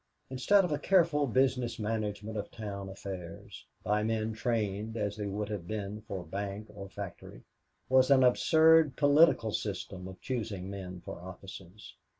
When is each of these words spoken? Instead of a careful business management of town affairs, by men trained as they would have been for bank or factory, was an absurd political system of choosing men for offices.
Instead 0.31 0.65
of 0.65 0.71
a 0.71 0.79
careful 0.79 1.27
business 1.27 1.77
management 1.77 2.35
of 2.35 2.49
town 2.49 2.89
affairs, 2.89 3.67
by 3.83 4.01
men 4.01 4.33
trained 4.33 4.97
as 4.97 5.15
they 5.15 5.27
would 5.27 5.47
have 5.47 5.67
been 5.67 6.01
for 6.01 6.23
bank 6.23 6.65
or 6.73 6.89
factory, 6.89 7.43
was 7.87 8.09
an 8.09 8.23
absurd 8.23 8.95
political 8.95 9.51
system 9.51 10.07
of 10.07 10.19
choosing 10.19 10.71
men 10.71 11.01
for 11.01 11.21
offices. 11.21 11.93